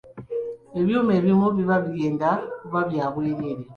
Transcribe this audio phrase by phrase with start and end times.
[0.79, 3.63] Ebyuma ebimu biba bigenda kuba bya bwereere.